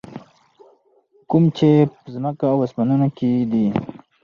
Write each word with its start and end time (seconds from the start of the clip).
کوم 1.29 1.43
چې 1.57 1.69
په 2.01 2.07
ځکمه 2.13 2.45
او 2.53 2.59
اسمانونو 2.65 3.07
کي 3.17 3.31
دي. 3.51 3.67